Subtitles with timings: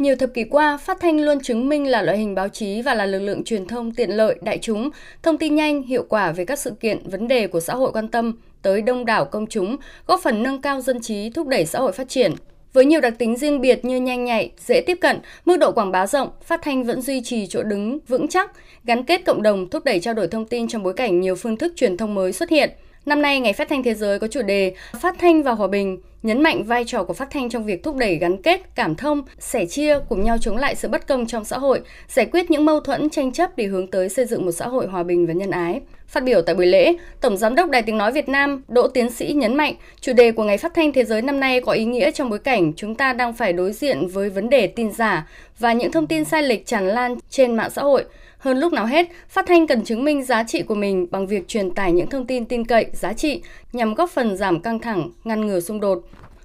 [0.00, 2.94] Nhiều thập kỷ qua, phát thanh luôn chứng minh là loại hình báo chí và
[2.94, 4.90] là lực lượng truyền thông tiện lợi, đại chúng,
[5.22, 8.08] thông tin nhanh, hiệu quả về các sự kiện, vấn đề của xã hội quan
[8.08, 8.32] tâm
[8.62, 9.76] tới đông đảo công chúng,
[10.06, 12.34] góp phần nâng cao dân trí, thúc đẩy xã hội phát triển.
[12.72, 15.92] Với nhiều đặc tính riêng biệt như nhanh nhạy, dễ tiếp cận, mức độ quảng
[15.92, 18.50] bá rộng, phát thanh vẫn duy trì chỗ đứng vững chắc,
[18.84, 21.56] gắn kết cộng đồng, thúc đẩy trao đổi thông tin trong bối cảnh nhiều phương
[21.56, 22.70] thức truyền thông mới xuất hiện–
[23.06, 25.98] Năm nay, Ngày Phát thanh Thế giới có chủ đề Phát thanh và hòa bình,
[26.22, 29.22] nhấn mạnh vai trò của phát thanh trong việc thúc đẩy gắn kết, cảm thông,
[29.38, 32.64] sẻ chia, cùng nhau chống lại sự bất công trong xã hội, giải quyết những
[32.64, 35.32] mâu thuẫn tranh chấp để hướng tới xây dựng một xã hội hòa bình và
[35.32, 35.80] nhân ái.
[36.06, 39.10] Phát biểu tại buổi lễ, Tổng Giám đốc Đài Tiếng Nói Việt Nam Đỗ Tiến
[39.10, 41.84] Sĩ nhấn mạnh chủ đề của Ngày Phát thanh Thế giới năm nay có ý
[41.84, 45.28] nghĩa trong bối cảnh chúng ta đang phải đối diện với vấn đề tin giả
[45.58, 48.04] và những thông tin sai lệch tràn lan trên mạng xã hội–
[48.40, 51.48] hơn lúc nào hết, phát thanh cần chứng minh giá trị của mình bằng việc
[51.48, 55.10] truyền tải những thông tin tin cậy, giá trị nhằm góp phần giảm căng thẳng,
[55.24, 55.98] ngăn ngừa xung đột.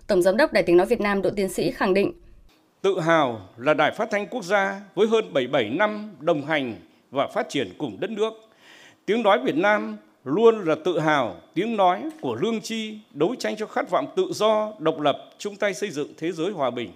[0.08, 2.12] Tổng giám đốc Đài Tiếng nói Việt Nam Đỗ Tiến sĩ khẳng định:
[2.82, 6.76] Tự hào là đài phát thanh quốc gia với hơn 77 năm đồng hành
[7.12, 8.34] và phát triển cùng đất nước.
[9.06, 13.56] Tiếng nói Việt Nam luôn là tự hào tiếng nói của lương tri đấu tranh
[13.56, 16.92] cho khát vọng tự do, độc lập, chung tay xây dựng thế giới hòa bình.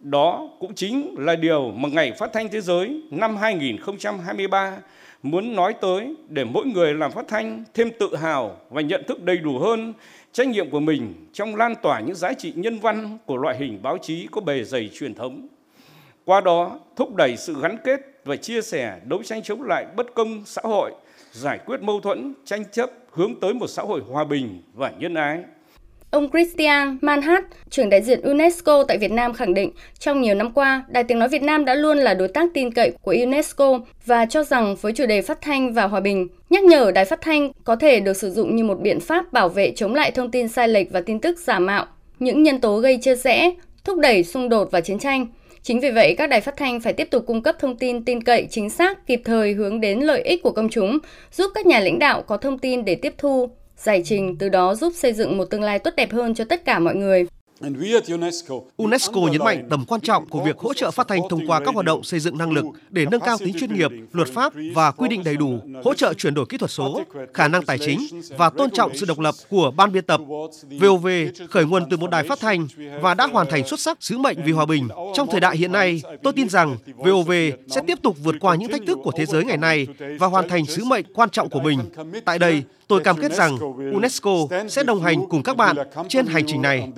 [0.00, 4.78] Đó cũng chính là điều mà Ngày Phát thanh Thế giới năm 2023
[5.22, 9.22] muốn nói tới để mỗi người làm phát thanh thêm tự hào và nhận thức
[9.22, 9.92] đầy đủ hơn
[10.32, 13.82] trách nhiệm của mình trong lan tỏa những giá trị nhân văn của loại hình
[13.82, 15.48] báo chí có bề dày truyền thống.
[16.24, 20.14] Qua đó, thúc đẩy sự gắn kết và chia sẻ đấu tranh chống lại bất
[20.14, 20.92] công xã hội,
[21.32, 25.14] giải quyết mâu thuẫn, tranh chấp hướng tới một xã hội hòa bình và nhân
[25.14, 25.38] ái.
[26.10, 30.52] Ông Christian Manhat, trưởng đại diện UNESCO tại Việt Nam khẳng định, trong nhiều năm
[30.52, 33.80] qua, Đài Tiếng Nói Việt Nam đã luôn là đối tác tin cậy của UNESCO
[34.06, 37.20] và cho rằng với chủ đề phát thanh và hòa bình, nhắc nhở đài phát
[37.20, 40.30] thanh có thể được sử dụng như một biện pháp bảo vệ chống lại thông
[40.30, 41.86] tin sai lệch và tin tức giả mạo,
[42.18, 43.52] những nhân tố gây chia rẽ,
[43.84, 45.26] thúc đẩy xung đột và chiến tranh.
[45.62, 48.22] Chính vì vậy, các đài phát thanh phải tiếp tục cung cấp thông tin tin
[48.22, 50.98] cậy, chính xác, kịp thời hướng đến lợi ích của công chúng,
[51.32, 54.74] giúp các nhà lãnh đạo có thông tin để tiếp thu, giải trình từ đó
[54.74, 57.26] giúp xây dựng một tương lai tốt đẹp hơn cho tất cả mọi người.
[58.76, 61.74] UNESCO nhấn mạnh tầm quan trọng của việc hỗ trợ phát thanh thông qua các
[61.74, 64.90] hoạt động xây dựng năng lực để nâng cao tính chuyên nghiệp, luật pháp và
[64.90, 67.02] quy định đầy đủ, hỗ trợ chuyển đổi kỹ thuật số,
[67.34, 67.98] khả năng tài chính
[68.36, 70.20] và tôn trọng sự độc lập của ban biên tập.
[70.80, 71.08] VOV
[71.50, 72.66] khởi nguồn từ một đài phát thanh
[73.00, 74.88] và đã hoàn thành xuất sắc sứ mệnh vì hòa bình.
[75.14, 77.32] Trong thời đại hiện nay, tôi tin rằng VOV
[77.68, 79.86] sẽ tiếp tục vượt qua những thách thức của thế giới ngày nay
[80.18, 81.78] và hoàn thành sứ mệnh quan trọng của mình.
[82.24, 83.58] Tại đây, tôi cam kết rằng
[83.92, 84.30] UNESCO
[84.68, 85.76] sẽ đồng hành cùng các bạn
[86.08, 86.88] trên hành trình này.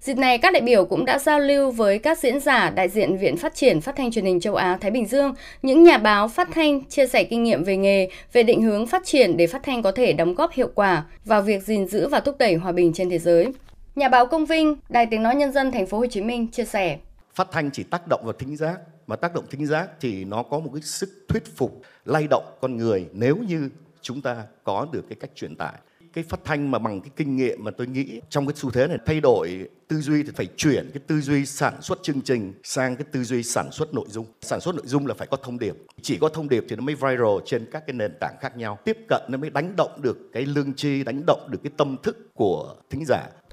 [0.00, 3.18] Dịp này, các đại biểu cũng đã giao lưu với các diễn giả đại diện
[3.18, 6.28] Viện Phát triển Phát thanh Truyền hình Châu Á Thái Bình Dương, những nhà báo
[6.28, 9.62] phát thanh chia sẻ kinh nghiệm về nghề, về định hướng phát triển để phát
[9.62, 12.72] thanh có thể đóng góp hiệu quả vào việc gìn giữ và thúc đẩy hòa
[12.72, 13.52] bình trên thế giới.
[13.94, 16.64] Nhà báo Công Vinh, Đài Tiếng nói Nhân dân Thành phố Hồ Chí Minh chia
[16.64, 16.98] sẻ:
[17.34, 20.42] Phát thanh chỉ tác động vào thính giác, mà tác động thính giác thì nó
[20.42, 23.68] có một cái sức thuyết phục, lay động con người nếu như
[24.02, 25.72] chúng ta có được cái cách truyền tải
[26.12, 28.86] cái phát thanh mà bằng cái kinh nghiệm mà tôi nghĩ trong cái xu thế
[28.86, 32.52] này thay đổi tư duy thì phải chuyển cái tư duy sản xuất chương trình
[32.62, 34.26] sang cái tư duy sản xuất nội dung.
[34.40, 35.76] Sản xuất nội dung là phải có thông điệp.
[36.02, 38.78] Chỉ có thông điệp thì nó mới viral trên các cái nền tảng khác nhau.
[38.84, 41.96] Tiếp cận nó mới đánh động được cái lương tri, đánh động được cái tâm
[42.02, 43.22] thức của thính giả.